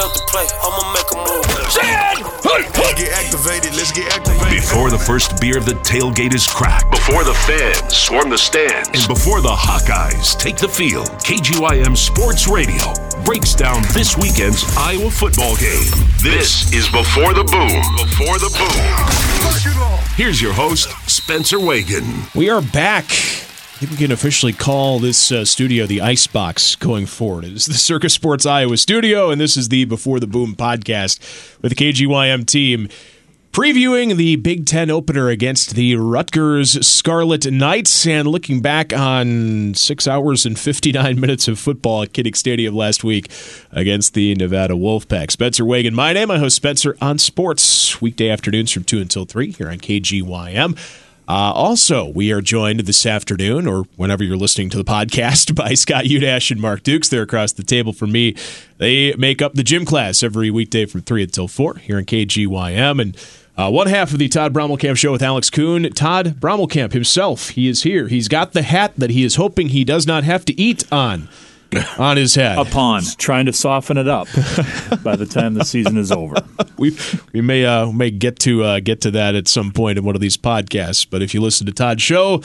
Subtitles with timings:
[0.00, 0.48] up the play.
[0.64, 1.46] I'ma make a move.
[1.60, 1.76] Let's
[2.96, 3.76] get activated.
[3.76, 4.50] Let's get activated.
[4.50, 6.90] Before the first beer, of the tailgate is cracked.
[6.90, 8.88] Before the fans swarm the stands.
[8.88, 12.92] And before the Hawkeyes take the field, KGYM Sports Radio
[13.24, 15.90] breaks down this weekend's Iowa football game.
[16.22, 17.80] This is Before the Boom.
[18.00, 20.00] Before the Boom.
[20.16, 22.04] Here's your host, Spencer Wagon.
[22.34, 23.49] We are back I
[23.88, 27.44] we can officially call this uh, studio the Icebox going forward.
[27.44, 31.18] It is the Circus Sports Iowa studio, and this is the Before the Boom podcast
[31.62, 32.88] with the KGYM team
[33.52, 40.06] previewing the Big Ten opener against the Rutgers Scarlet Knights and looking back on six
[40.06, 43.30] hours and 59 minutes of football at Kinnick Stadium last week
[43.72, 45.30] against the Nevada Wolfpack.
[45.30, 46.30] Spencer Wagon, my name.
[46.30, 50.76] I host Spencer on Sports weekday afternoons from 2 until 3 here on KGYM.
[51.30, 55.74] Uh, also, we are joined this afternoon, or whenever you're listening to the podcast, by
[55.74, 57.08] Scott Udash and Mark Dukes.
[57.08, 58.34] They're across the table from me.
[58.78, 63.00] They make up the gym class every weekday from 3 until 4 here in KGYM.
[63.00, 63.16] And
[63.56, 65.88] uh, one half of the Todd Brommelkamp show with Alex Kuhn.
[65.92, 68.08] Todd Brommelkamp himself, he is here.
[68.08, 71.28] He's got the hat that he is hoping he does not have to eat on.
[71.98, 72.58] on his head.
[72.58, 74.26] Upon trying to soften it up
[75.02, 76.36] by the time the season is over.
[76.78, 76.96] we
[77.32, 80.14] we may uh, may get to uh, get to that at some point in one
[80.14, 81.06] of these podcasts.
[81.08, 82.42] But if you listen to Todd's show,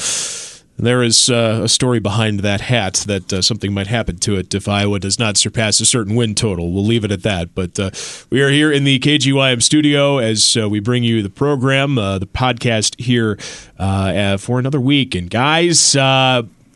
[0.77, 4.53] there is uh, a story behind that hat that uh, something might happen to it
[4.53, 6.73] if Iowa does not surpass a certain win total.
[6.73, 7.55] We'll leave it at that.
[7.55, 7.91] But uh,
[8.29, 12.19] we are here in the KGYM studio as uh, we bring you the program, uh,
[12.19, 13.39] the podcast here
[13.79, 15.15] uh, for another week.
[15.15, 15.95] And guys,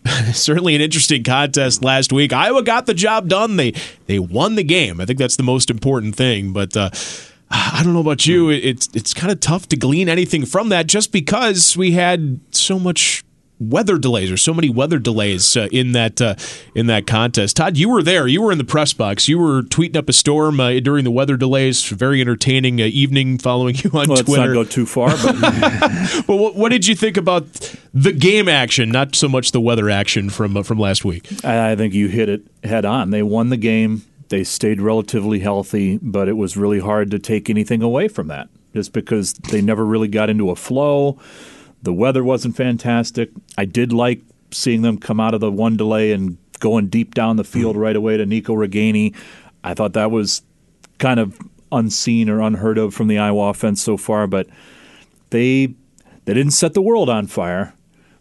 [0.33, 2.33] certainly an interesting contest last week.
[2.33, 3.58] Iowa got the job done.
[3.58, 3.73] They
[4.05, 5.00] they won the game.
[5.02, 6.53] I think that's the most important thing.
[6.53, 6.89] But uh,
[7.52, 8.50] I don't know about you.
[8.50, 12.80] It's it's kind of tough to glean anything from that, just because we had so
[12.80, 13.23] much
[13.60, 16.36] weather delays or so many weather delays uh, in that uh,
[16.74, 17.58] in that contest.
[17.58, 18.28] Todd, you were there.
[18.28, 19.28] You were in the press box.
[19.28, 21.84] You were tweeting up a storm uh, during the weather delays.
[21.90, 24.26] Very entertaining uh, evening following you on well, Twitter.
[24.26, 25.10] Let's not go too far.
[25.10, 25.42] But
[26.28, 29.89] well, what, what, did you think about the game action, not so much the weather
[29.89, 31.28] action from uh, from last week?
[31.44, 33.12] I think you hit it head on.
[33.12, 34.04] They won the game.
[34.30, 38.48] They stayed relatively healthy, but it was really hard to take anything away from that,
[38.73, 41.17] just because they never really got into a flow
[41.82, 43.30] the weather wasn't fantastic.
[43.58, 47.38] I did like seeing them come out of the one delay and going deep down
[47.38, 47.80] the field mm.
[47.80, 49.16] right away to Nico Ragaini.
[49.64, 50.42] I thought that was
[50.98, 51.38] kind of
[51.72, 54.48] unseen or unheard of from the Iowa offense so far, but
[55.30, 55.73] they
[56.26, 57.73] they didn't set the world on fire,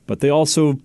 [0.07, 0.79] but they also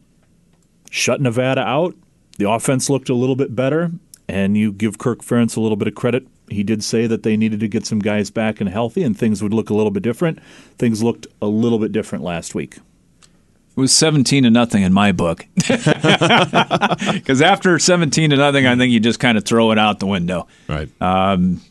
[0.89, 1.95] shut Nevada out.
[2.37, 3.91] The offense looked a little bit better,
[4.27, 7.37] and you give Kirk Ferentz a little bit of credit he did say that they
[7.37, 10.03] needed to get some guys back and healthy, and things would look a little bit
[10.03, 10.39] different.
[10.77, 12.77] Things looked a little bit different last week.
[13.75, 15.45] It was 17 to nothing in my book.
[17.13, 20.05] Because after 17 to nothing, I think you just kind of throw it out the
[20.05, 20.47] window.
[20.67, 20.89] Right.
[21.01, 21.61] Um,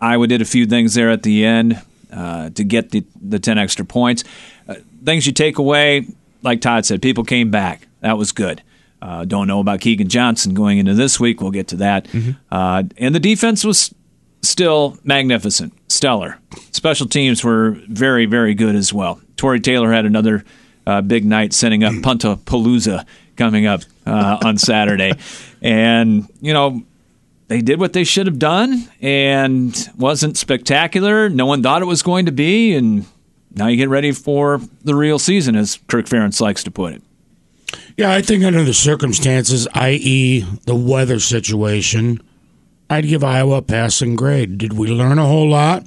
[0.00, 1.80] Iowa did a few things there at the end
[2.12, 4.24] uh, to get the, the 10 extra points.
[4.68, 6.06] Uh, things you take away,
[6.42, 7.86] like Todd said, people came back.
[8.00, 8.62] That was good.
[9.04, 11.42] Uh, don't know about Keagan Johnson going into this week.
[11.42, 12.06] We'll get to that.
[12.06, 12.30] Mm-hmm.
[12.50, 13.94] Uh, and the defense was
[14.40, 16.38] still magnificent, stellar.
[16.70, 19.20] Special teams were very, very good as well.
[19.36, 20.42] Tory Taylor had another
[20.86, 23.04] uh, big night setting up Punta Palooza
[23.36, 25.12] coming up uh, on Saturday.
[25.66, 26.82] And, you know,
[27.48, 31.30] they did what they should have done and wasn't spectacular.
[31.30, 32.74] No one thought it was going to be.
[32.74, 33.06] And
[33.54, 37.02] now you get ready for the real season, as Kirk Ferentz likes to put it.
[37.96, 42.20] Yeah, I think under the circumstances, i.e., the weather situation,
[42.90, 44.58] I'd give Iowa a passing grade.
[44.58, 45.86] Did we learn a whole lot?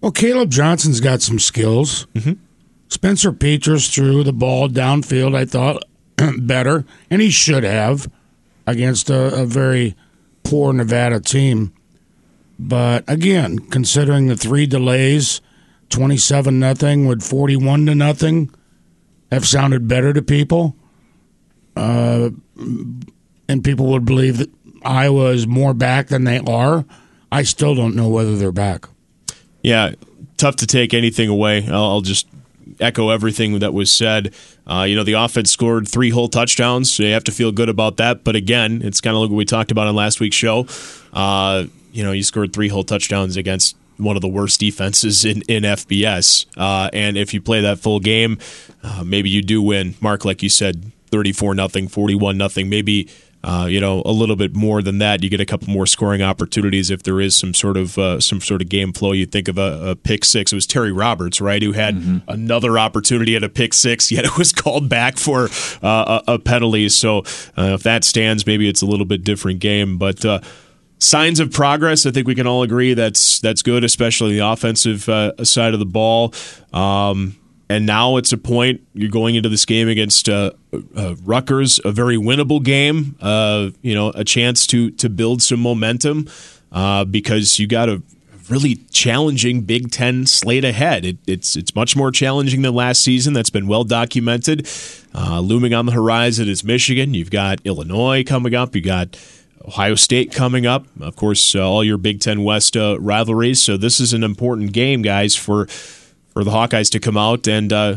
[0.00, 2.06] Well, Caleb Johnson's got some skills.
[2.14, 2.34] Mm-hmm.
[2.88, 5.82] Spencer Petras threw the ball downfield, I thought,
[6.38, 8.08] better, and he should have
[8.64, 9.96] against a, a very
[10.44, 11.72] poor Nevada team.
[12.56, 15.40] But again, considering the three delays,
[15.90, 18.50] 27 nothing with 41 to nothing,
[19.32, 20.76] have sounded better to people
[21.76, 24.50] uh, and people would believe that
[24.84, 26.84] Iowa is more back than they are.
[27.30, 28.86] I still don't know whether they're back.
[29.62, 29.92] Yeah,
[30.36, 31.66] tough to take anything away.
[31.66, 32.26] I'll, I'll just
[32.80, 34.34] echo everything that was said.
[34.66, 37.68] Uh, you know, the offense scored three whole touchdowns, so you have to feel good
[37.68, 38.24] about that.
[38.24, 40.66] But again, it's kind of like what we talked about on last week's show.
[41.12, 45.42] Uh, you know, you scored three whole touchdowns against one of the worst defenses in,
[45.42, 46.46] in FBS.
[46.56, 48.38] Uh, and if you play that full game,
[48.82, 49.94] uh, maybe you do win.
[50.00, 53.08] Mark, like you said, 34 nothing, 41 nothing, maybe
[53.42, 55.22] uh, you know a little bit more than that.
[55.22, 58.42] You get a couple more scoring opportunities if there is some sort of uh, some
[58.42, 59.12] sort of game flow.
[59.12, 60.52] You think of a, a, pick six.
[60.52, 62.18] It was Terry Roberts, right, who had mm-hmm.
[62.28, 65.48] another opportunity at a pick six, yet it was called back for
[65.82, 66.90] uh, a, a, penalty.
[66.90, 67.20] So
[67.56, 70.24] uh, if that stands, maybe it's a little bit different game, but.
[70.24, 70.40] Uh,
[70.98, 72.06] signs of progress.
[72.06, 75.78] I think we can all agree that's that's good, especially the offensive uh, side of
[75.78, 76.32] the ball.
[76.72, 77.36] Um,
[77.68, 80.52] and now it's a point you're going into this game against uh,
[80.96, 83.16] uh, Rutgers, a very winnable game.
[83.20, 86.28] Uh, you know, a chance to to build some momentum
[86.72, 88.02] uh, because you got a
[88.48, 91.04] really challenging Big Ten slate ahead.
[91.04, 93.32] It, it's it's much more challenging than last season.
[93.32, 94.68] That's been well documented.
[95.14, 97.14] Uh, looming on the horizon is Michigan.
[97.14, 98.76] You've got Illinois coming up.
[98.76, 99.18] You got
[99.66, 100.86] Ohio State coming up.
[101.00, 103.60] Of course, uh, all your Big Ten West rivalries.
[103.60, 105.66] So this is an important game, guys, for
[106.36, 107.96] for the Hawkeyes to come out and uh,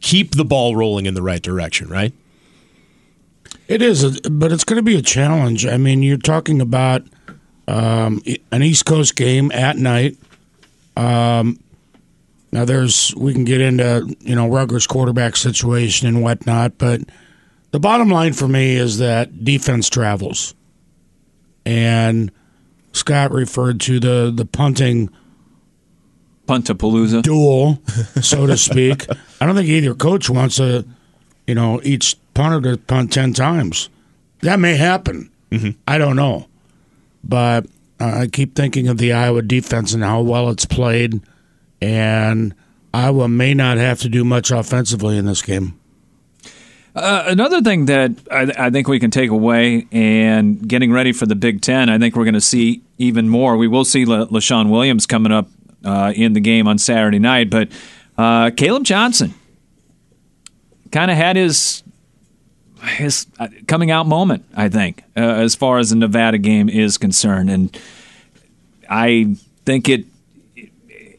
[0.00, 2.12] keep the ball rolling in the right direction, right?
[3.68, 5.64] It is, but it's going to be a challenge.
[5.64, 7.04] I mean, you're talking about
[7.68, 8.20] um,
[8.50, 10.16] an East Coast game at night.
[10.96, 11.60] Um,
[12.50, 17.02] now, there's we can get into you know Rutgers quarterback situation and whatnot, but
[17.70, 20.56] the bottom line for me is that defense travels,
[21.64, 22.32] and
[22.90, 25.08] Scott referred to the the punting
[26.48, 27.80] Puntapalooza duel,
[28.22, 29.06] so to speak.
[29.40, 30.84] I don't think either coach wants a,
[31.46, 33.90] you know, each punter to punt ten times.
[34.40, 35.30] That may happen.
[35.50, 35.70] Mm-hmm.
[35.86, 36.48] I don't know,
[37.22, 37.66] but
[38.00, 41.20] uh, I keep thinking of the Iowa defense and how well it's played,
[41.82, 42.54] and
[42.94, 45.78] Iowa may not have to do much offensively in this game.
[46.94, 51.26] Uh, another thing that I, I, think we can take away and getting ready for
[51.26, 53.56] the Big Ten, I think we're going to see even more.
[53.56, 55.48] We will see La- Leshon Williams coming up
[55.84, 57.50] uh, in the game on Saturday night.
[57.50, 57.70] But
[58.16, 59.34] uh, Caleb Johnson
[60.90, 61.82] kind of had his
[62.82, 66.96] his uh, coming out moment, I think, uh, as far as the Nevada game is
[66.96, 67.76] concerned, and
[68.88, 70.06] I think it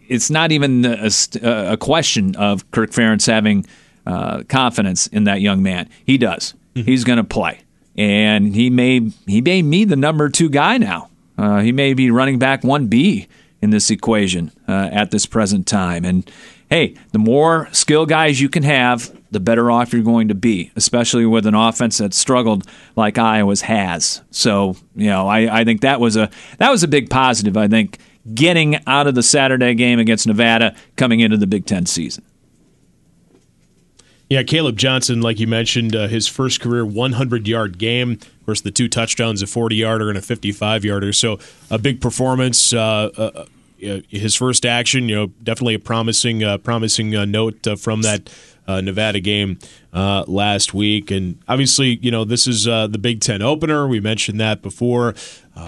[0.10, 1.12] it's not even a,
[1.44, 3.66] a question of Kirk Ferentz having
[4.08, 5.88] uh, confidence in that young man.
[6.04, 6.56] He does.
[6.74, 6.86] Mm-hmm.
[6.86, 7.60] He's going to play,
[7.96, 11.10] and he may he may be the number two guy now.
[11.38, 13.28] Uh, he may be running back one B
[13.62, 16.06] in this equation uh, at this present time.
[16.06, 16.30] And
[16.70, 20.72] hey, the more skill guys you can have, the better off you're going to be,
[20.76, 22.66] especially with an offense that struggled
[22.96, 24.22] like Iowa's has.
[24.32, 27.58] So, you know, I, I think that was a that was a big positive.
[27.58, 28.00] I think
[28.34, 32.24] getting out of the Saturday game against Nevada coming into the Big Ten season.
[34.30, 38.20] Yeah, Caleb Johnson, like you mentioned, uh, his first career 100 yard game.
[38.50, 41.14] Course, the two touchdowns, a 40 yarder and a 55 yarder.
[41.14, 41.38] So
[41.70, 42.74] a big performance.
[42.74, 43.46] Uh, uh,
[43.86, 48.28] uh, his first action, you know, definitely a promising, uh, promising uh, note from that
[48.68, 49.60] Nevada game
[49.94, 51.12] last week.
[51.12, 53.88] And obviously, you know, this is the Big Ten opener.
[53.88, 55.14] We mentioned that before.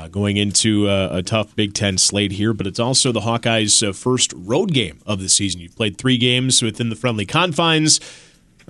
[0.10, 4.74] going into a tough Big Ten slate here, but it's also the Hawkeyes' first road
[4.74, 5.62] game of the season.
[5.62, 8.00] You've played three games within the friendly confines.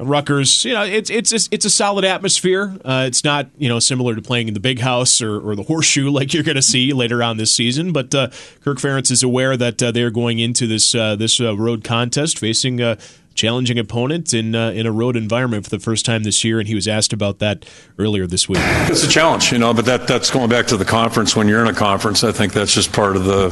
[0.02, 2.76] Rutgers, you know, it's it's it's a solid atmosphere.
[2.84, 5.64] Uh, it's not you know similar to playing in the big house or, or the
[5.64, 7.94] horseshoe like you're going to see later on this season.
[7.94, 8.30] But uh,
[8.64, 12.40] Kirk Ferentz is aware that uh, they're going into this uh, this uh, road contest
[12.40, 12.96] facing uh,
[13.34, 16.68] challenging opponent in uh, in a road environment for the first time this year, and
[16.68, 17.66] he was asked about that
[17.98, 18.60] earlier this week.
[18.62, 21.36] It's a challenge, you know, but that that's going back to the conference.
[21.36, 23.50] When you're in a conference, I think that's just part of the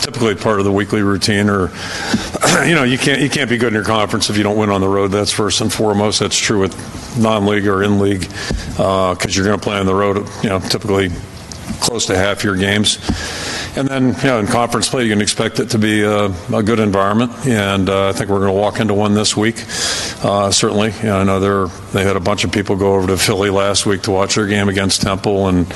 [0.00, 1.48] typically part of the weekly routine.
[1.48, 1.68] Or
[2.66, 4.70] you know, you can't you can't be good in your conference if you don't win
[4.70, 5.08] on the road.
[5.08, 6.20] That's first and foremost.
[6.20, 9.94] That's true with non-league or in league because uh, you're going to play on the
[9.94, 10.28] road.
[10.42, 11.10] You know, typically
[11.80, 12.98] close to half your games.
[13.76, 16.62] And then, you know, in conference play, you can expect it to be a, a
[16.62, 17.32] good environment.
[17.44, 19.56] And uh, I think we're going to walk into one this week.
[20.22, 23.16] Uh, certainly, you know, I know they had a bunch of people go over to
[23.16, 25.66] Philly last week to watch their game against Temple, and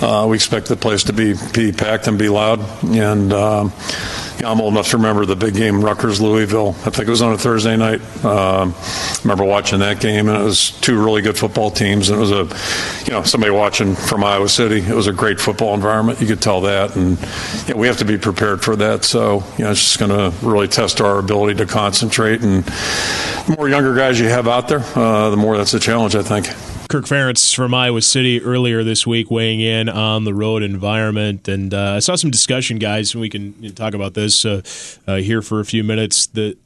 [0.00, 2.58] uh, we expect the place to be, be packed and be loud.
[2.84, 3.72] And um,
[4.42, 6.70] I'm old enough to remember the big game, Rutgers Louisville.
[6.84, 8.00] I think it was on a Thursday night.
[8.24, 12.10] Um, I remember watching that game, and it was two really good football teams.
[12.10, 14.78] And it was a, you know, somebody watching from Iowa City.
[14.78, 16.20] It was a great football environment.
[16.20, 17.16] You could tell that, and
[17.66, 19.04] you know, we have to be prepared for that.
[19.04, 22.42] So, you know, it's just going to really test our ability to concentrate.
[22.42, 26.14] And the more younger guys you have out there, uh, the more that's a challenge,
[26.14, 26.46] I think.
[26.88, 31.48] Kirk Ferentz from Iowa City earlier this week weighing in on the road environment.
[31.48, 34.62] And uh, I saw some discussion, guys, and we can talk about this uh,
[35.06, 36.26] uh, here for a few minutes.
[36.26, 36.56] The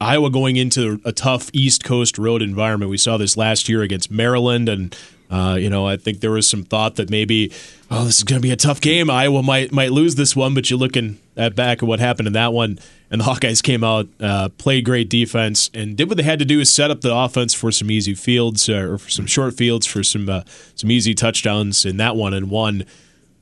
[0.00, 2.90] Iowa going into a tough East Coast road environment.
[2.90, 4.96] We saw this last year against Maryland, and
[5.30, 7.52] uh, you know I think there was some thought that maybe,
[7.90, 9.10] oh, this is going to be a tough game.
[9.10, 12.32] Iowa might might lose this one, but you're looking at back at what happened in
[12.34, 12.78] that one
[13.10, 16.44] and the Hawkeyes came out, uh, played great defense, and did what they had to
[16.44, 19.54] do is set up the offense for some easy fields uh, or for some short
[19.54, 20.42] fields for some uh,
[20.74, 22.84] some easy touchdowns in that one and one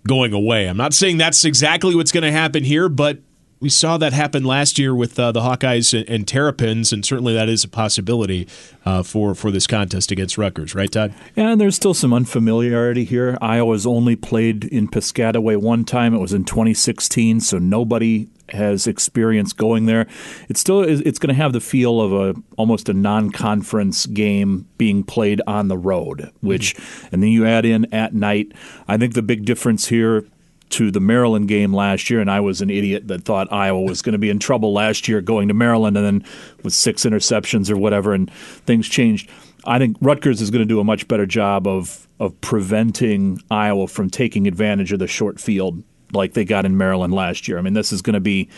[0.07, 0.67] going away.
[0.67, 3.19] I'm not saying that's exactly what's going to happen here, but
[3.65, 7.33] we saw that happen last year with uh, the Hawkeyes and, and, Terrapins, and certainly
[7.33, 8.47] that is a possibility
[8.85, 11.15] uh, for for this contest against Rutgers, right, Todd?
[11.35, 13.39] Yeah, and there's still some unfamiliarity here.
[13.41, 16.13] Iowa's only played in Piscataway one time.
[16.13, 20.07] It was in 2016, so nobody has experience going there.
[20.51, 25.05] It's still it's going to have the feel of a almost a non-conference game being
[25.05, 27.15] played on the road, which mm-hmm.
[27.15, 28.53] and then you add in at night.
[28.87, 30.27] I think the big difference here
[30.75, 34.03] to the Maryland game last year, and I was an idiot that thought Iowa was
[34.03, 36.31] going to be in trouble last year going to Maryland, and then
[36.63, 39.31] with six interceptions or whatever, and things changed.
[39.65, 43.89] I think Rutgers is going to do a much better job of of preventing Iowa
[43.89, 47.59] from taking advantage of the short field like they got in Maryland last year.
[47.59, 48.49] I mean, this is going to be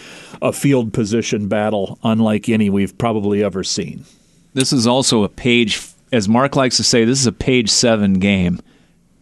[0.42, 4.04] a field position battle unlike any we've probably ever seen.
[4.54, 5.80] This is also a page,
[6.12, 8.60] as Mark likes to say, this is a page seven game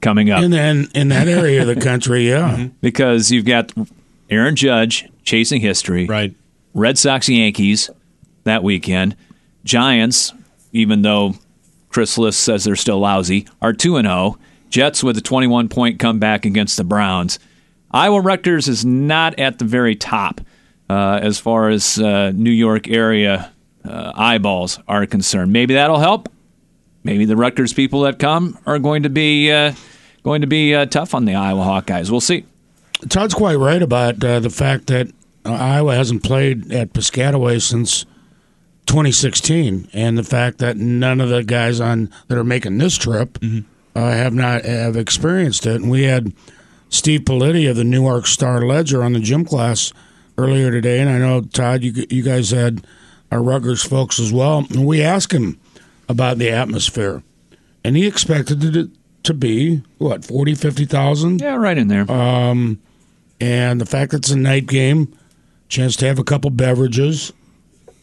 [0.04, 0.42] coming up.
[0.42, 2.44] And then in that area of the country, yeah.
[2.54, 2.76] Mm-hmm.
[2.82, 3.72] Because you've got
[4.28, 6.06] Aaron Judge chasing history.
[6.06, 6.34] Right.
[6.74, 7.90] Red Sox Yankees
[8.44, 9.16] that weekend.
[9.64, 10.32] Giants,
[10.72, 11.34] even though
[11.88, 14.38] Chris says they're still lousy, are 2 0.
[14.68, 17.38] Jets with a 21 point comeback against the Browns.
[17.90, 20.40] Iowa Rutgers is not at the very top
[20.90, 23.52] uh, as far as uh, New York area
[23.84, 25.52] uh, eyeballs are concerned.
[25.52, 26.28] Maybe that'll help.
[27.04, 29.74] Maybe the Rutgers people that come are going to be uh,
[30.24, 32.10] going to be uh, tough on the Iowa Hawkeyes.
[32.10, 32.44] We'll see.
[33.08, 35.08] Todd's quite right about uh, the fact that
[35.44, 38.06] uh, Iowa hasn't played at Piscataway since
[38.86, 43.38] 2016, and the fact that none of the guys on that are making this trip
[43.40, 43.60] mm-hmm.
[43.96, 45.76] uh, have not have experienced it.
[45.76, 46.32] And we had
[46.88, 49.92] Steve Politi of the Newark Star Ledger on the gym class
[50.38, 52.86] earlier today, and I know Todd, you you guys had
[53.30, 55.58] our Rutgers folks as well, and we asked him
[56.08, 57.22] about the atmosphere,
[57.82, 58.90] and he expected it
[59.24, 61.40] to be what 40, 50,000?
[61.40, 62.10] Yeah, right in there.
[62.10, 62.80] Um,
[63.40, 65.16] and the fact that it's a night game,
[65.68, 67.32] chance to have a couple beverages,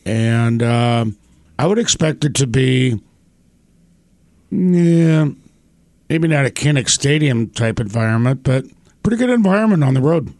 [0.05, 1.05] and uh,
[1.57, 2.99] I would expect it to be,
[4.49, 5.29] yeah,
[6.09, 8.65] maybe not a Kinnick Stadium type environment, but
[9.03, 10.33] pretty good environment on the road.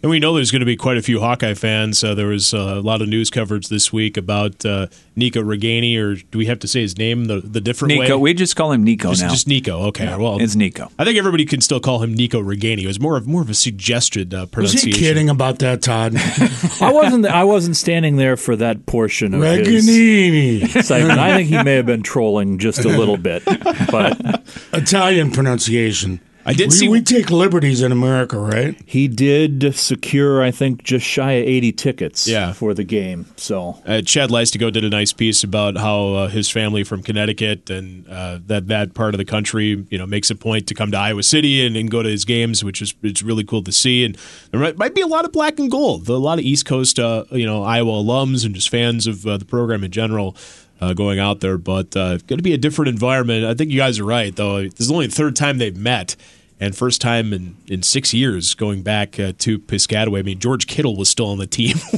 [0.00, 2.04] And we know there's going to be quite a few Hawkeye fans.
[2.04, 4.86] Uh, there was uh, a lot of news coverage this week about uh,
[5.16, 8.16] Nico Ragaini, or do we have to say his name the, the different Nico.
[8.16, 8.22] way?
[8.22, 9.30] We just call him Nico just, now.
[9.30, 9.86] Just Nico.
[9.88, 10.04] Okay.
[10.04, 10.88] Yeah, well, it's Nico.
[11.00, 12.84] I think everybody can still call him Nico Ragaini.
[12.84, 14.90] It was more of more of a suggested uh, pronunciation.
[14.90, 16.14] Was he kidding about that, Todd?
[16.80, 17.26] I wasn't.
[17.26, 20.60] I wasn't standing there for that portion of Ragaini.
[20.60, 21.18] his segment.
[21.18, 23.44] I think he may have been trolling just a little bit,
[23.90, 24.16] but
[24.72, 26.20] Italian pronunciation.
[26.48, 28.74] I did we, see we take liberties in America, right?
[28.86, 32.52] He did secure, I think, just shy of eighty tickets yeah.
[32.52, 33.26] for the game.
[33.36, 37.68] So uh, Chad Leistikow did a nice piece about how uh, his family from Connecticut
[37.68, 40.90] and uh, that that part of the country, you know, makes a point to come
[40.92, 43.72] to Iowa City and, and go to his games, which is it's really cool to
[43.72, 44.04] see.
[44.04, 44.16] And
[44.50, 46.98] there might, might be a lot of black and gold, a lot of East Coast,
[46.98, 50.34] uh, you know, Iowa alums and just fans of uh, the program in general.
[50.80, 53.44] Uh, going out there, but uh, going to be a different environment.
[53.44, 54.62] I think you guys are right, though.
[54.62, 56.14] This is only the third time they've met,
[56.60, 60.18] and first time in, in six years going back uh, to Piscataway.
[60.18, 61.76] I mean, George Kittle was still on the team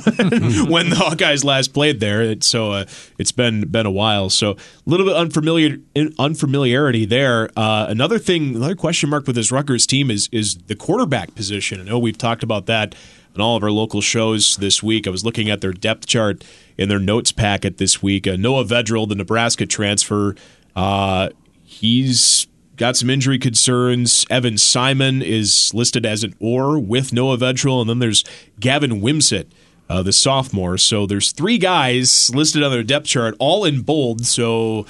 [0.68, 2.84] when, the Hawkeyes last played there, so uh,
[3.18, 4.28] it's been been a while.
[4.28, 5.78] So a little bit unfamiliar
[6.18, 7.50] unfamiliarity there.
[7.56, 11.80] Uh, another thing, another question mark with this Rutgers team is is the quarterback position.
[11.80, 12.94] I know we've talked about that
[13.34, 15.06] on all of our local shows this week.
[15.06, 16.44] I was looking at their depth chart
[16.76, 18.26] in their notes packet this week.
[18.26, 20.34] Uh, Noah Vedral, the Nebraska transfer,
[20.74, 21.30] uh,
[21.62, 22.46] he's
[22.80, 24.24] got some injury concerns.
[24.30, 28.24] Evan Simon is listed as an or with Noah Vedral, and then there's
[28.58, 29.46] Gavin Wimsatt,
[29.90, 30.78] uh, the sophomore.
[30.78, 34.24] So there's three guys listed on their depth chart, all in bold.
[34.24, 34.86] So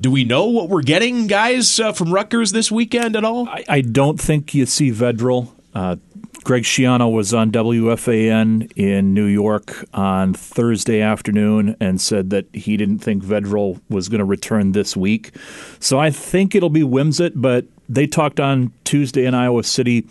[0.00, 3.46] do we know what we're getting, guys, uh, from Rutgers this weekend at all?
[3.46, 5.50] I, I don't think you see Vedral.
[5.74, 5.96] Uh,
[6.44, 12.76] Greg Schiano was on WFAN in New York on Thursday afternoon and said that he
[12.76, 15.34] didn't think Vedral was going to return this week.
[15.80, 20.06] So I think it'll be Wimsatt, but they talked on Tuesday in Iowa City.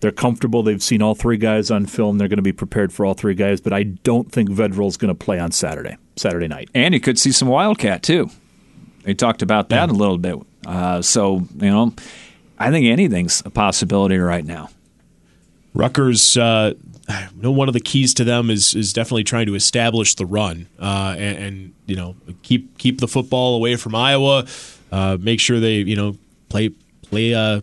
[0.00, 0.62] They're comfortable.
[0.62, 2.18] They've seen all three guys on film.
[2.18, 5.14] They're going to be prepared for all three guys, but I don't think Vedral's going
[5.14, 6.68] to play on Saturday, Saturday night.
[6.74, 8.28] And you could see some Wildcat, too.
[9.04, 9.94] They talked about that yeah.
[9.94, 10.36] a little bit.
[10.66, 11.94] Uh, so, you know,
[12.58, 14.68] I think anything's a possibility right now.
[15.74, 16.74] Rutgers, uh,
[17.36, 20.66] know one of the keys to them is is definitely trying to establish the run
[20.78, 24.46] uh, and, and, you know keep keep the football away from Iowa.
[24.92, 26.16] Uh, make sure they you know
[26.48, 26.70] play
[27.02, 27.60] play uh,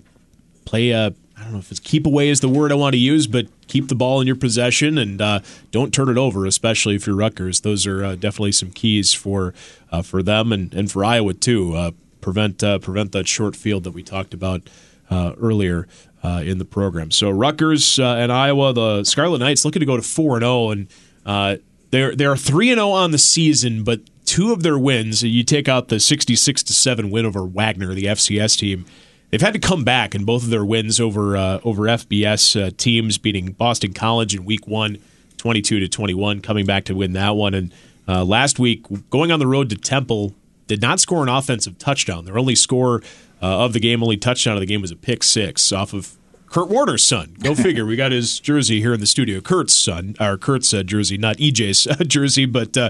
[0.66, 3.00] play uh, I don't know if it's keep away is the word I want to
[3.00, 5.40] use, but keep the ball in your possession and uh,
[5.72, 7.62] don't turn it over, especially if you're Rutgers.
[7.62, 9.54] Those are uh, definitely some keys for
[9.92, 11.76] uh, for them and, and for Iowa too.
[11.76, 14.70] Uh, prevent prevent that short field that we talked about
[15.10, 15.88] earlier
[16.28, 17.12] uh, in the program.
[17.12, 20.72] So Rutgers uh, and Iowa, the Scarlet Knights looking to go to four and zero,
[20.72, 20.88] and
[21.26, 21.58] uh,
[21.92, 25.70] they're they're three and zero on the season, but two of their wins, you take
[25.70, 28.86] out the sixty six to seven win over Wagner, the FCS team.
[29.30, 32.72] They've had to come back in both of their wins over uh, over FBS uh,
[32.78, 34.98] teams, beating Boston College in Week One,
[35.38, 37.54] 22 to 21, coming back to win that one.
[37.54, 37.72] And
[38.08, 40.34] last week, going on the road to Temple,
[40.68, 42.26] did not score an offensive touchdown.
[42.26, 43.02] Their only score
[43.42, 46.18] uh, of the game, only touchdown of the game, was a pick six off of
[46.48, 47.36] Kurt Warner's son.
[47.40, 47.86] Go figure.
[47.86, 49.42] we got his jersey here in the studio.
[49.42, 52.90] Kurt's son, or Kurt's uh, jersey, not EJ's jersey, but uh,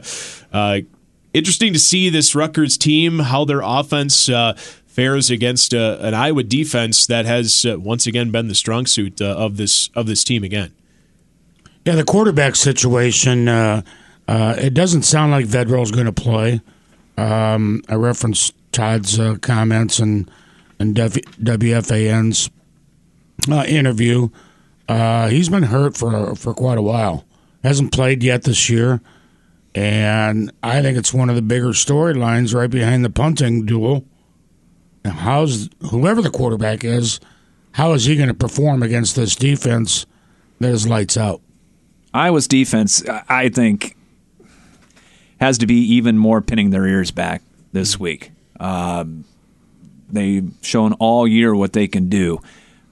[0.53, 0.79] uh,
[1.33, 4.53] interesting to see this Rutgers team, how their offense uh,
[4.85, 9.21] fares against uh, an Iowa defense that has uh, once again been the strong suit
[9.21, 10.73] of this of this team again.
[11.85, 13.47] Yeah, the quarterback situation.
[13.47, 16.61] it doesn't sound like Vedral's going to play.
[17.17, 20.29] Um, I referenced Todd's comments and
[20.79, 22.51] and WFAN's
[23.49, 24.29] uh, interview.
[24.87, 27.25] Uh, he's been hurt for for quite a while.
[27.63, 29.01] Hasn't played yet this year,
[29.73, 34.05] and I think it's one of the bigger storylines right behind the punting duel.
[35.03, 37.19] how's whoever the quarterback is?
[37.71, 40.05] How is he going to perform against this defense
[40.59, 41.41] that is lights out?
[42.13, 43.97] Iowa's defense, I think,
[45.39, 47.41] has to be even more pinning their ears back
[47.73, 48.31] this week.
[48.59, 49.25] Um,
[50.09, 52.39] they've shown all year what they can do.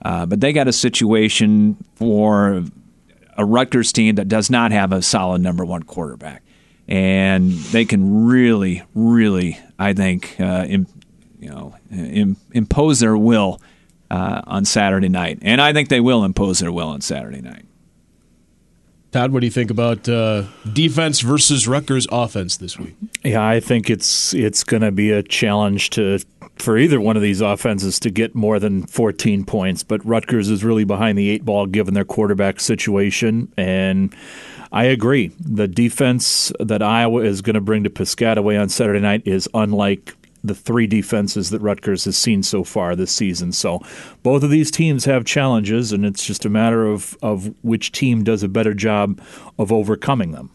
[0.02, 2.64] Uh, but they got a situation for
[3.38, 6.44] a Rutgers team that does not have a solid number one quarterback.
[6.88, 10.88] And they can really, really, I think, uh, Im,
[11.40, 13.60] you know, Im, impose their will
[14.12, 15.40] uh, on Saturday night.
[15.42, 17.66] And I think they will impose their will on Saturday night.
[19.16, 20.44] Todd, what do you think about uh,
[20.74, 22.96] defense versus Rutgers offense this week?
[23.24, 26.20] Yeah, I think it's it's going to be a challenge to
[26.58, 29.84] for either one of these offenses to get more than 14 points.
[29.84, 34.14] But Rutgers is really behind the eight ball given their quarterback situation, and
[34.74, 35.32] I agree.
[35.40, 40.14] The defense that Iowa is going to bring to Piscataway on Saturday night is unlike
[40.48, 43.52] the three defenses that Rutgers has seen so far this season.
[43.52, 43.82] So
[44.24, 48.24] both of these teams have challenges, and it's just a matter of, of which team
[48.24, 49.22] does a better job
[49.58, 50.52] of overcoming them.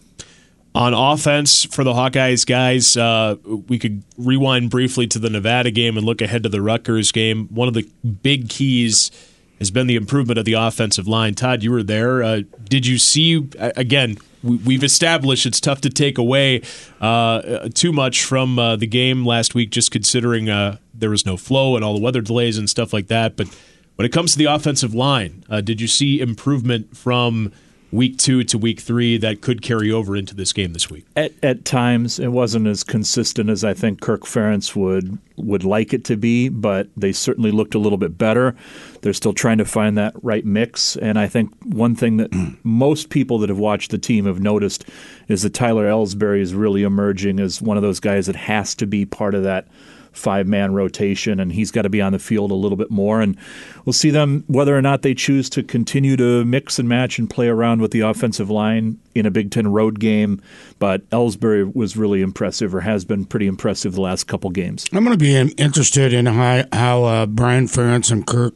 [0.72, 5.96] On offense for the Hawkeyes, guys, uh, we could rewind briefly to the Nevada game
[5.96, 7.48] and look ahead to the Rutgers game.
[7.48, 7.90] One of the
[8.22, 9.10] big keys
[9.58, 11.34] has been the improvement of the offensive line.
[11.34, 12.22] Todd, you were there.
[12.22, 16.62] Uh, did you see, again, we've established it's tough to take away
[17.00, 21.36] uh, too much from uh, the game last week, just considering uh, there was no
[21.36, 23.36] flow and all the weather delays and stuff like that.
[23.36, 23.48] But
[23.96, 27.52] when it comes to the offensive line, uh, did you see improvement from
[27.92, 31.06] week two to week three that could carry over into this game this week?
[31.16, 35.94] At, at times, it wasn't as consistent as I think Kirk Ferentz would would like
[35.94, 38.54] it to be, but they certainly looked a little bit better.
[39.00, 43.08] They're still trying to find that right mix, and I think one thing that most
[43.08, 44.84] people that have watched the team have noticed
[45.28, 48.86] is that Tyler Elsbury is really emerging as one of those guys that has to
[48.86, 49.66] be part of that
[50.12, 53.20] five man rotation, and he's got to be on the field a little bit more.
[53.20, 53.36] And
[53.84, 57.28] we'll see them whether or not they choose to continue to mix and match and
[57.28, 60.40] play around with the offensive line in a Big Ten road game.
[60.78, 64.86] But Elsbury was really impressive, or has been pretty impressive the last couple games.
[64.92, 68.54] I'm going to be interested in how, how uh, Brian Ferentz and Kirk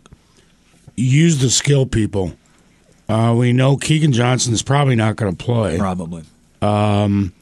[0.97, 2.35] use the skill people.
[3.09, 5.77] Uh, we know Keagan Johnson is probably not going to play.
[5.77, 6.25] Probably.
[6.63, 7.35] Um,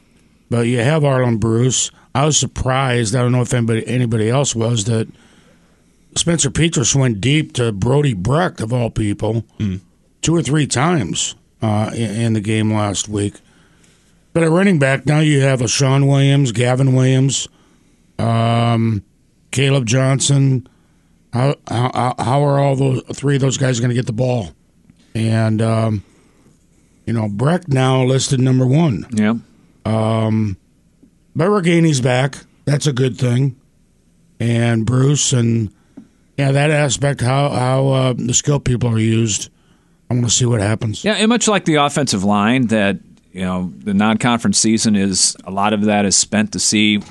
[0.49, 1.89] but you have Arland Bruce.
[2.15, 3.15] I was surprised.
[3.15, 5.07] I don't know if anybody anybody else was that
[6.15, 9.79] Spencer Petras went deep to Brody Brecht of all people mm.
[10.21, 13.35] two or three times uh, in, in, the game last week.
[14.33, 17.47] But at running back now you have a Sean Williams, Gavin Williams,
[18.19, 19.03] um,
[19.51, 20.67] Caleb Johnson.
[21.31, 24.49] How, how how are all those three of those guys going to get the ball?
[25.15, 26.03] And um,
[27.07, 29.07] you know Brecht now listed number one.
[29.11, 29.35] Yeah.
[29.83, 30.57] Um,
[31.35, 32.37] but Ragaini's back.
[32.65, 33.59] That's a good thing.
[34.39, 35.73] And Bruce and
[36.37, 39.49] yeah, that aspect how how uh, the skill people are used.
[40.09, 41.03] I want to see what happens.
[41.03, 42.97] Yeah, and much like the offensive line, that
[43.31, 47.01] you know the non-conference season is a lot of that is spent to see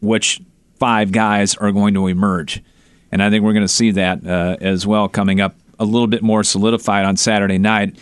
[0.00, 0.40] which
[0.78, 2.62] five guys are going to emerge,
[3.10, 6.06] and I think we're going to see that uh, as well coming up a little
[6.06, 7.96] bit more solidified on Saturday night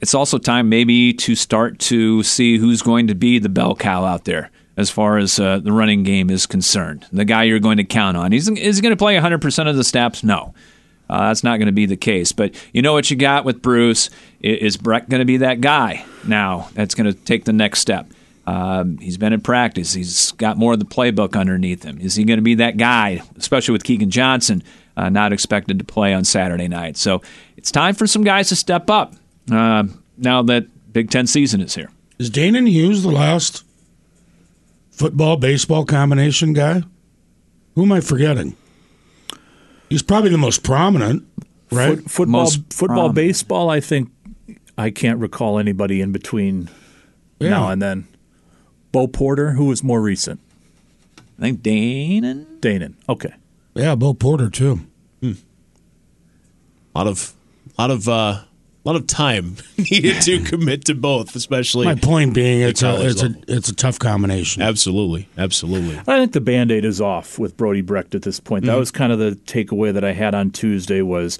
[0.00, 4.04] it's also time maybe to start to see who's going to be the bell cow
[4.04, 7.06] out there as far as uh, the running game is concerned.
[7.12, 8.32] The guy you're going to count on.
[8.32, 10.24] He's, is he going to play 100% of the snaps?
[10.24, 10.54] No.
[11.08, 12.32] Uh, that's not going to be the case.
[12.32, 14.10] But you know what you got with Bruce?
[14.40, 18.08] Is Brecht going to be that guy now that's going to take the next step?
[18.46, 19.92] Um, he's been in practice.
[19.92, 21.98] He's got more of the playbook underneath him.
[22.00, 24.62] Is he going to be that guy, especially with Keagan Johnson,
[24.96, 26.96] uh, not expected to play on Saturday night.
[26.96, 27.22] So
[27.56, 29.14] it's time for some guys to step up
[29.50, 29.84] uh,
[30.16, 31.90] now that Big Ten season is here.
[32.18, 33.64] Is Danan Hughes the last
[34.90, 36.82] football baseball combination guy?
[37.74, 38.56] Who am I forgetting?
[39.88, 41.24] He's probably the most prominent,
[41.70, 41.98] right?
[42.00, 43.14] Foot, football, Most football, prominent.
[43.14, 43.70] baseball.
[43.70, 44.10] I think
[44.76, 46.68] I can't recall anybody in between
[47.38, 47.50] Yeah.
[47.50, 48.06] now and then.
[48.92, 50.40] Bo Porter, who was more recent.
[51.38, 52.94] I think Dane Danan.
[53.08, 53.32] Okay.
[53.74, 54.80] Yeah, Bo Porter too.
[55.22, 55.34] A
[56.94, 57.32] lot of,
[57.78, 58.40] lot of, uh,
[58.92, 61.86] lot of time needed to commit to both, especially.
[61.86, 64.62] My point being, it's a college it's a it's a tough combination.
[64.62, 65.98] Absolutely, absolutely.
[65.98, 68.64] I think the band-aid is off with Brody Brecht at this point.
[68.64, 68.80] That mm-hmm.
[68.80, 71.38] was kind of the takeaway that I had on Tuesday was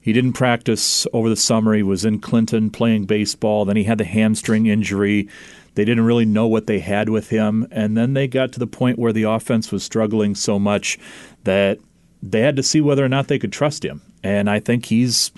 [0.00, 1.74] he didn't practice over the summer.
[1.74, 3.64] He was in Clinton playing baseball.
[3.64, 5.28] Then he had the hamstring injury.
[5.74, 7.68] They didn't really know what they had with him.
[7.70, 10.98] And then they got to the point where the offense was struggling so much
[11.44, 11.78] that
[12.22, 14.02] they had to see whether or not they could trust him.
[14.22, 15.32] And I think he's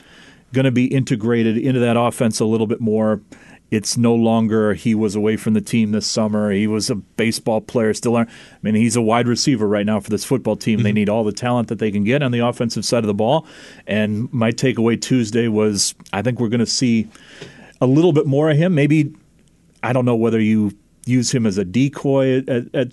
[0.53, 3.21] going to be integrated into that offense a little bit more.
[3.71, 6.53] It's no longer he was away from the team this summer.
[6.53, 8.17] He was a baseball player still.
[8.17, 8.27] I
[8.61, 10.83] mean, he's a wide receiver right now for this football team.
[10.83, 10.97] They mm-hmm.
[10.97, 13.47] need all the talent that they can get on the offensive side of the ball.
[13.87, 17.09] And my takeaway Tuesday was I think we're going to see
[17.81, 18.75] a little bit more of him.
[18.75, 19.15] Maybe
[19.83, 22.93] I don't know whether you use him as a decoy at, at, at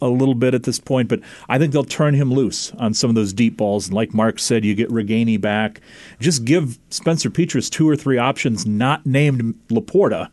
[0.00, 3.10] a little bit at this point, but I think they'll turn him loose on some
[3.10, 3.86] of those deep balls.
[3.86, 5.80] And like Mark said, you get Ragaini back.
[6.20, 10.30] Just give Spencer Petras two or three options not named LaPorta,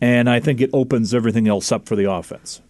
[0.00, 2.60] and I think it opens everything else up for the offense.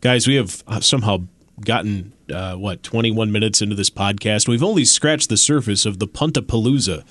[0.00, 1.18] Guys, we have uh, somehow
[1.60, 4.48] gotten uh, what 21 minutes into this podcast.
[4.48, 7.04] We've only scratched the surface of the Puntapalooza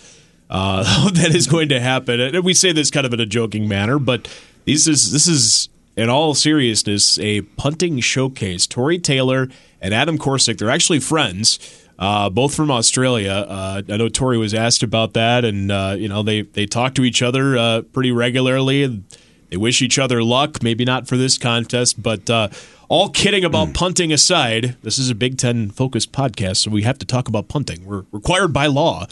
[0.50, 2.20] uh, that is going to happen.
[2.20, 4.28] And we say this kind of in a joking manner, but
[4.65, 5.70] this is this is
[6.01, 8.65] in all seriousness a punting showcase.
[8.65, 9.47] Tory Taylor
[9.79, 11.59] and Adam Korsak, they're actually friends.
[11.99, 13.31] Uh, both from Australia.
[13.31, 16.95] Uh, I know Tory was asked about that, and uh, you know they they talk
[16.95, 19.03] to each other uh, pretty regularly.
[19.51, 20.63] They wish each other luck.
[20.63, 22.47] Maybe not for this contest, but uh,
[22.89, 26.97] all kidding about punting aside, this is a Big Ten focused podcast, so we have
[26.97, 27.85] to talk about punting.
[27.85, 29.05] We're required by law.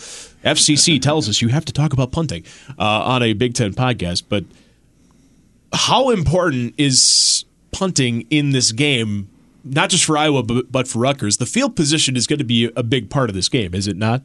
[0.44, 2.44] FCC tells us you have to talk about punting
[2.80, 4.24] uh, on a Big Ten podcast.
[4.28, 4.46] But
[5.74, 9.30] how important is punting in this game?
[9.64, 11.38] Not just for Iowa, but, but for Rutgers.
[11.38, 13.98] The field position is going to be a big part of this game, is it
[13.98, 14.24] not?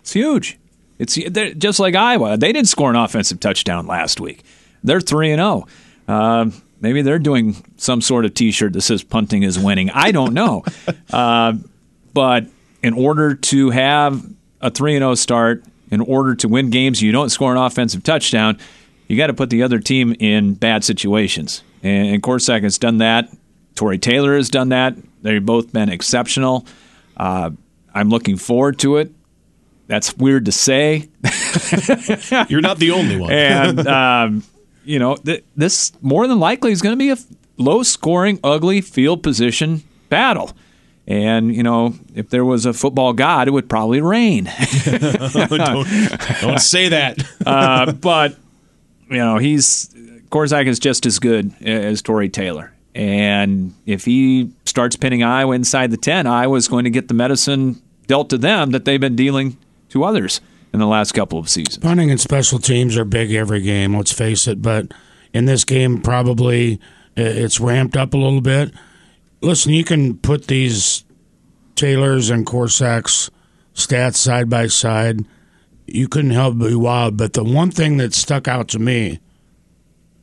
[0.00, 0.58] It's huge.
[0.98, 1.16] It's
[1.56, 2.36] just like Iowa.
[2.36, 4.44] They didn't score an offensive touchdown last week.
[4.84, 5.66] They're three and zero.
[6.06, 10.34] Uh, maybe they're doing some sort of T-shirt that says "punting is winning." I don't
[10.34, 10.62] know,
[11.12, 11.54] uh,
[12.12, 12.46] but
[12.82, 14.26] in order to have
[14.60, 18.02] a three and zero start, in order to win games, you don't score an offensive
[18.02, 18.58] touchdown.
[19.10, 22.98] You got to put the other team in bad situations, and, and Korsak has done
[22.98, 23.28] that.
[23.74, 24.94] Tory Taylor has done that.
[25.22, 26.64] They've both been exceptional.
[27.16, 27.50] Uh,
[27.92, 29.10] I'm looking forward to it.
[29.88, 31.08] That's weird to say.
[32.48, 33.32] You're not the only one.
[33.32, 34.44] and um,
[34.84, 37.16] you know th- this more than likely is going to be a
[37.56, 40.52] low scoring ugly field position battle
[41.08, 44.44] and you know if there was a football god it would probably rain
[44.84, 45.88] don't,
[46.40, 47.22] don't say that.
[47.44, 48.36] uh, but
[49.10, 49.88] you know he's
[50.30, 55.90] Korsak is just as good as Tory Taylor and if he starts pinning Iowa inside
[55.90, 59.56] the 10 Iowa's going to get the medicine dealt to them that they've been dealing
[59.90, 60.40] to others
[60.72, 63.96] in the last couple of seasons Punting and special teams are big every game.
[63.96, 64.92] Let's face it, but
[65.32, 66.80] in this game, probably
[67.16, 68.72] it's ramped up a little bit.
[69.40, 71.04] Listen, you can put these
[71.74, 73.30] Taylors and Korsaks
[73.74, 75.24] stats side by side.
[75.92, 77.16] You couldn't help but be wild.
[77.16, 79.20] But the one thing that stuck out to me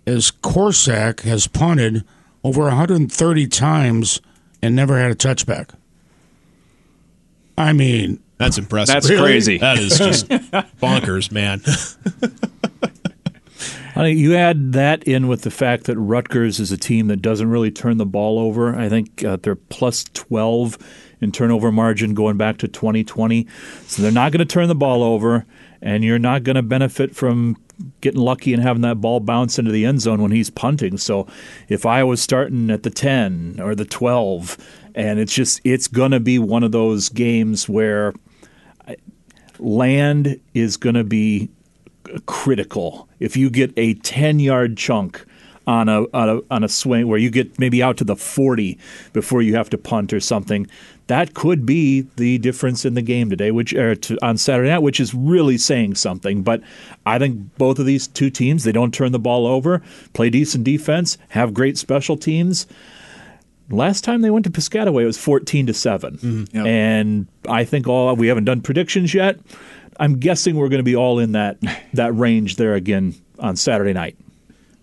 [0.05, 2.03] is Korsak has punted
[2.43, 4.21] over 130 times
[4.61, 5.71] and never had a touchback.
[7.57, 8.93] I mean, That's impressive.
[8.93, 9.57] That's crazy.
[9.57, 10.27] That is just
[10.79, 11.61] bonkers, man.
[13.95, 17.17] I think you add that in with the fact that Rutgers is a team that
[17.17, 18.75] doesn't really turn the ball over.
[18.75, 20.77] I think uh, they're plus 12
[21.21, 23.47] in turnover margin going back to 2020.
[23.87, 25.45] So they're not going to turn the ball over,
[25.81, 27.57] and you're not going to benefit from
[28.01, 30.97] getting lucky and having that ball bounce into the end zone when he's punting.
[30.97, 31.27] So
[31.69, 34.57] if I was starting at the 10 or the 12,
[34.95, 38.13] and it's just, it's going to be one of those games where
[39.59, 41.49] land is going to be
[42.25, 43.07] critical.
[43.19, 45.25] If you get a 10 yard chunk
[45.65, 48.77] on a, on a on a swing where you get maybe out to the 40
[49.11, 50.67] before you have to punt or something,
[51.07, 54.79] that could be the difference in the game today, which or to, on Saturday night,
[54.79, 56.43] which is really saying something.
[56.43, 56.61] But
[57.05, 59.81] I think both of these two teams, they don't turn the ball over,
[60.13, 62.67] play decent defense, have great special teams.
[63.69, 66.17] Last time they went to Piscataway, it was 14 to 7.
[66.17, 66.57] Mm-hmm.
[66.57, 66.65] Yep.
[66.65, 69.39] And I think all we haven't done predictions yet.
[69.99, 71.57] I'm guessing we're going to be all in that
[71.93, 74.17] that range there again on Saturday night.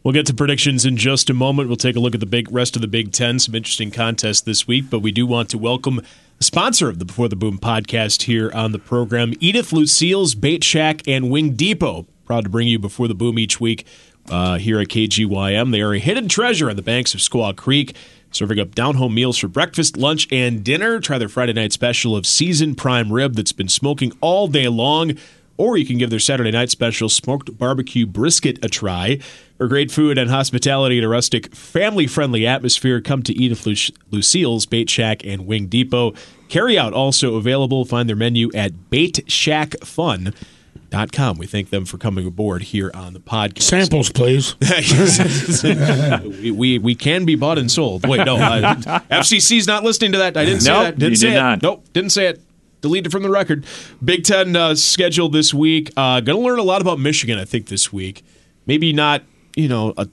[0.05, 1.69] We'll get to predictions in just a moment.
[1.69, 3.38] We'll take a look at the big rest of the Big Ten.
[3.38, 6.03] Some interesting contests this week, but we do want to welcome
[6.38, 10.62] a sponsor of the Before the Boom podcast here on the program, Edith Lucille's Bait
[10.62, 12.07] Shack and Wing Depot.
[12.27, 13.87] Proud to bring you Before the Boom each week
[14.29, 15.73] uh, here at KGYM.
[15.73, 17.97] They are a hidden treasure on the banks of Squaw Creek,
[18.31, 21.01] serving up down home meals for breakfast, lunch, and dinner.
[21.01, 25.17] Try their Friday night special of seasoned prime rib that's been smoking all day long.
[25.57, 29.21] Or you can give their Saturday night special smoked barbecue brisket a try.
[29.57, 33.77] For great food and hospitality in a rustic, family friendly atmosphere, come to Edith Lu-
[34.11, 36.12] Lucille's Bait Shack and Wing Depot.
[36.49, 37.85] Carry out also available.
[37.85, 41.38] Find their menu at baitshackfun.com.
[41.38, 43.62] We thank them for coming aboard here on the podcast.
[43.62, 44.57] Samples, please.
[46.43, 48.09] we, we, we can be bought and sold.
[48.09, 48.37] Wait, no.
[48.37, 48.75] Uh,
[49.11, 50.37] FCC's not listening to that.
[50.37, 50.99] I didn't say Nope, that.
[50.99, 51.40] Didn't you say did it.
[51.40, 51.62] not.
[51.62, 52.43] Nope, didn't say it.
[52.85, 53.64] Deleted from the record.
[54.05, 55.90] Big Ten uh, schedule this week.
[55.97, 58.23] Uh, Going to learn a lot about Michigan, I think, this week.
[58.66, 59.23] Maybe not,
[59.57, 60.07] you know, a,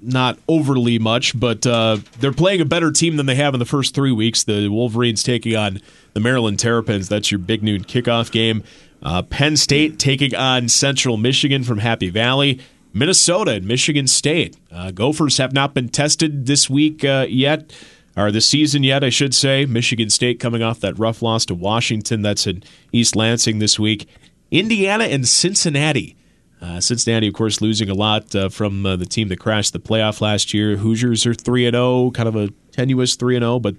[0.00, 3.66] not overly much, but uh, they're playing a better team than they have in the
[3.66, 4.44] first three weeks.
[4.44, 5.80] The Wolverines taking on
[6.12, 7.08] the Maryland Terrapins.
[7.08, 8.62] That's your big noon kickoff game.
[9.02, 12.60] Uh, Penn State taking on Central Michigan from Happy Valley.
[12.92, 14.56] Minnesota and Michigan State.
[14.70, 17.72] Uh, Gophers have not been tested this week uh, yet,
[18.16, 19.64] or this season yet, I should say.
[19.64, 22.22] Michigan State coming off that rough loss to Washington.
[22.22, 24.08] That's in East Lansing this week.
[24.50, 26.16] Indiana and Cincinnati.
[26.60, 29.80] Uh, Cincinnati, of course, losing a lot uh, from uh, the team that crashed the
[29.80, 30.76] playoff last year.
[30.76, 33.74] Hoosiers are three and zero, kind of a tenuous three and zero, but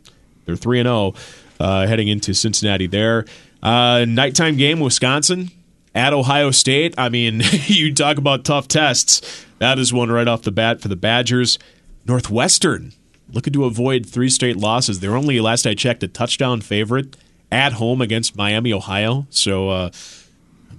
[0.45, 1.13] they're three and zero
[1.59, 2.87] heading into Cincinnati.
[2.87, 3.25] There,
[3.61, 5.49] uh, nighttime game, Wisconsin
[5.95, 6.93] at Ohio State.
[6.97, 9.45] I mean, you talk about tough tests.
[9.59, 11.57] That is one right off the bat for the Badgers.
[12.05, 12.91] Northwestern
[13.31, 14.99] looking to avoid three straight losses.
[14.99, 17.15] They're only, last I checked, a touchdown favorite
[17.51, 19.27] at home against Miami, Ohio.
[19.29, 19.91] So uh,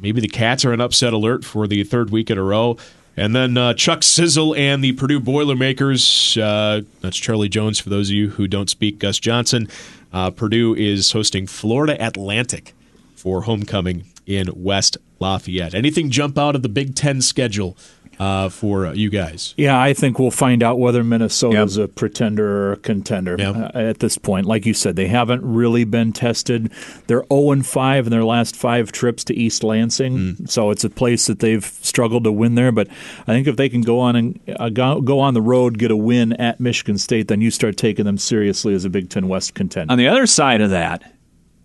[0.00, 2.76] maybe the Cats are an upset alert for the third week in a row.
[3.16, 6.36] And then uh, Chuck Sizzle and the Purdue Boilermakers.
[6.36, 9.68] Uh, that's Charlie Jones for those of you who don't speak Gus Johnson.
[10.12, 12.74] Uh, Purdue is hosting Florida Atlantic
[13.14, 15.74] for homecoming in West Lafayette.
[15.74, 17.76] Anything jump out of the Big Ten schedule
[18.18, 19.54] uh, for uh, you guys?
[19.56, 23.56] Yeah, I think we'll find out whether Minnesota's a pretender or a contender Yep.
[23.56, 24.46] uh, at this point.
[24.46, 26.70] Like you said, they haven't really been tested.
[27.06, 30.90] They're 0 and 5 in their last five trips to East Lansing, so it's a
[30.90, 32.72] place that they've struggled to win there.
[32.72, 32.88] But
[33.26, 35.90] I think if they can go on and uh, go, go on the road, get
[35.90, 39.28] a win at Michigan State, then you start taking them seriously as a Big Ten
[39.28, 39.90] West contender.
[39.92, 41.12] On the other side of that,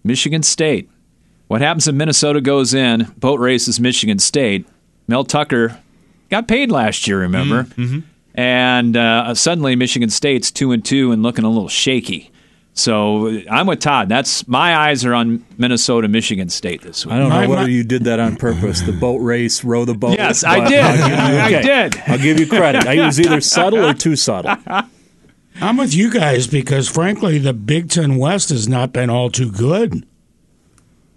[0.04, 0.90] Michigan State.
[1.48, 4.68] What happens if Minnesota goes in, boat races Michigan State?
[5.08, 5.80] Mel Tucker
[6.30, 7.64] got paid last year, remember?
[7.64, 8.00] Mm, mm-hmm.
[8.36, 12.32] And uh, suddenly Michigan State's two and two and looking a little shaky.
[12.74, 14.08] So I'm with Todd.
[14.08, 17.14] That's my eyes are on Minnesota, Michigan State this week.
[17.14, 18.82] I don't know My- whether my- you did that on purpose.
[18.82, 20.18] The boat race, row the boat.
[20.18, 20.80] Yes, I did.
[20.80, 21.62] I'll I okay.
[21.62, 22.02] did.
[22.08, 22.88] I'll give you credit.
[22.88, 24.56] I was either subtle or too subtle.
[25.62, 29.52] I'm with you guys because, frankly, the Big Ten West has not been all too
[29.52, 30.06] good.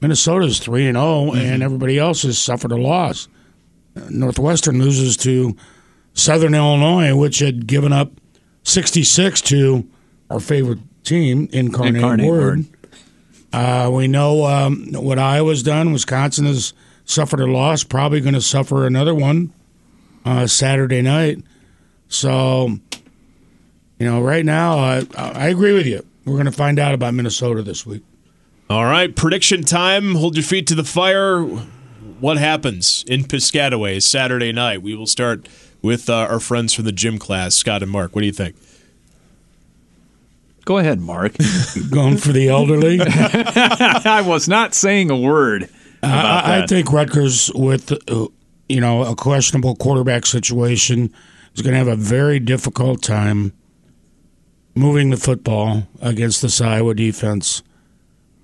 [0.01, 1.63] Minnesota's three and zero, and mm-hmm.
[1.63, 3.29] everybody else has suffered a loss.
[4.11, 5.57] Northwestern loses to
[6.15, 8.13] Southern Illinois, which had given up
[8.65, 9.89] 66 to
[10.31, 12.65] our favorite team, Incarnate, Incarnate Word.
[13.53, 15.93] Uh, we know um, what Iowa's done.
[15.93, 16.73] Wisconsin has
[17.05, 19.53] suffered a loss, probably going to suffer another one
[20.25, 21.43] uh, Saturday night.
[22.09, 22.79] So,
[23.99, 26.05] you know, right now, I, I agree with you.
[26.25, 28.03] We're going to find out about Minnesota this week.
[28.71, 30.15] All right, prediction time.
[30.15, 31.47] Hold your feet to the fire.
[32.23, 34.81] What happens in Piscataway Saturday night?
[34.81, 35.49] We will start
[35.83, 38.15] with uh, our friends from the gym class, Scott and Mark.
[38.15, 38.55] What do you think?
[40.65, 41.33] Go ahead, Mark.
[41.91, 43.01] Going for the elderly.
[43.03, 45.65] I was not saying a word.
[45.99, 46.69] About I, I that.
[46.69, 48.29] think Rutgers, with uh,
[48.69, 51.13] you know a questionable quarterback situation,
[51.57, 53.53] is going to have a very difficult time
[54.77, 57.65] moving the football against this Iowa defense.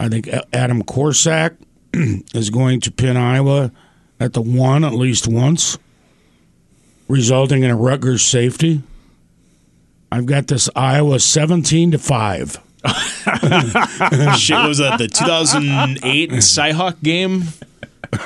[0.00, 1.58] I think Adam Korsak
[2.34, 3.72] is going to pin Iowa
[4.20, 5.78] at the one at least once,
[7.08, 8.82] resulting in a Rutgers safety.
[10.10, 12.58] I've got this Iowa seventeen to five.
[14.38, 17.44] Shit, was that the 2008 Cyhawk game?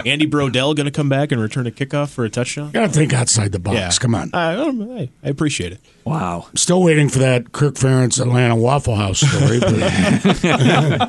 [0.06, 2.70] Andy Brodell going to come back and return a kickoff for a touchdown?
[2.70, 3.76] Got to think outside the box.
[3.76, 3.90] Yeah.
[4.00, 4.30] Come on.
[4.32, 5.80] I, I, I appreciate it.
[6.04, 6.46] wow.
[6.54, 9.60] Still waiting for that Kirk Ferentz Atlanta Waffle House story.
[9.60, 9.72] But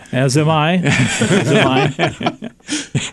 [0.14, 0.76] As am I.
[0.78, 2.52] As am I.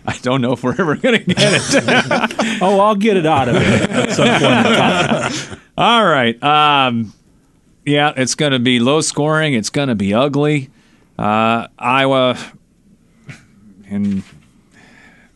[0.07, 2.61] I don't know if we're ever going to get it.
[2.61, 5.59] Oh, I'll get it out of it at some point in time.
[5.77, 6.41] All right.
[6.43, 7.13] Um,
[7.85, 9.53] Yeah, it's going to be low scoring.
[9.55, 10.69] It's going to be ugly.
[11.17, 12.37] Uh, Iowa
[13.89, 14.23] and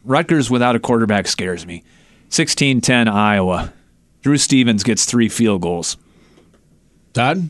[0.05, 1.83] Rutgers without a quarterback scares me.
[2.29, 3.73] 16 10 Iowa.
[4.21, 5.97] Drew Stevens gets three field goals.
[7.13, 7.49] Todd?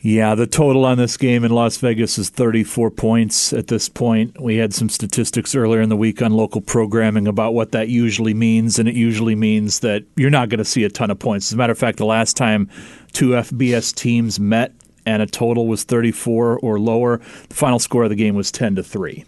[0.00, 4.38] Yeah, the total on this game in Las Vegas is 34 points at this point.
[4.38, 8.34] We had some statistics earlier in the week on local programming about what that usually
[8.34, 11.48] means, and it usually means that you're not going to see a ton of points.
[11.48, 12.68] As a matter of fact, the last time
[13.12, 14.72] two FBS teams met
[15.06, 17.18] and a total was 34 or lower,
[17.48, 19.24] the final score of the game was 10 to 3.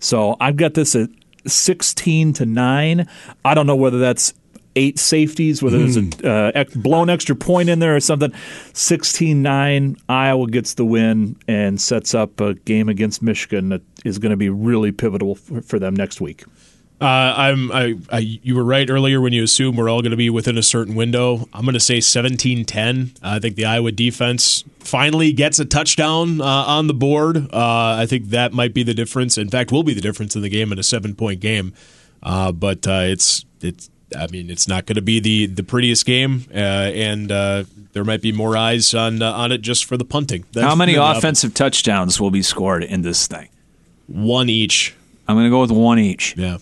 [0.00, 1.08] So I've got this at
[1.46, 3.08] 16 to 9.
[3.44, 4.34] I don't know whether that's
[4.76, 8.32] eight safeties, whether there's a uh, blown extra point in there or something.
[8.72, 14.18] 16 9, Iowa gets the win and sets up a game against Michigan that is
[14.18, 16.44] going to be really pivotal for, for them next week.
[17.00, 17.72] Uh, I'm.
[17.72, 18.18] I, I.
[18.18, 20.94] You were right earlier when you assume we're all going to be within a certain
[20.94, 21.48] window.
[21.54, 23.16] I'm going to say 17-10.
[23.22, 27.38] I think the Iowa defense finally gets a touchdown uh, on the board.
[27.38, 29.38] Uh, I think that might be the difference.
[29.38, 31.72] In fact, will be the difference in the game in a seven point game.
[32.22, 33.88] Uh, but uh, it's it's.
[34.14, 38.20] I mean, it's not going to be the the prettiest game, uh, and there might
[38.20, 40.44] be more eyes on on it just for the punting.
[40.52, 43.48] That's How many offensive touchdowns will be scored in this thing?
[44.06, 44.94] One each.
[45.26, 46.36] I'm going to go with one each.
[46.36, 46.58] Yeah.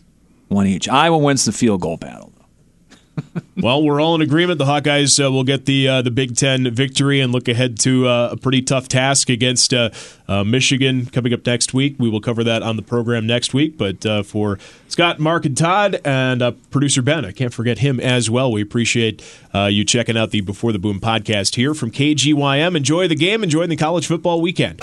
[0.48, 0.88] One each.
[0.88, 2.32] Iowa wins the field goal battle.
[3.60, 4.58] Well, we're all in agreement.
[4.60, 8.06] The Hawkeyes uh, will get the uh, the Big Ten victory and look ahead to
[8.06, 9.90] uh, a pretty tough task against uh,
[10.28, 11.96] uh, Michigan coming up next week.
[11.98, 13.76] We will cover that on the program next week.
[13.76, 18.30] But uh, for Scott, Mark, and Todd, and producer Ben, I can't forget him as
[18.30, 18.52] well.
[18.52, 22.76] We appreciate you checking out the Before the Boom podcast here from KGYM.
[22.76, 23.42] Enjoy the game.
[23.42, 24.80] Enjoy the college football weekend.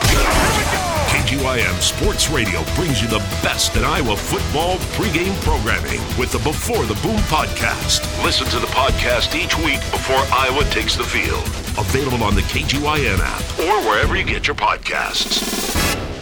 [1.26, 6.86] KGYM Sports Radio brings you the best in Iowa football pregame programming with the Before
[6.86, 8.24] the Boom podcast.
[8.24, 11.44] Listen to the podcast each week before Iowa takes the field.
[11.80, 16.15] Available on the KGYM app or wherever you get your podcasts.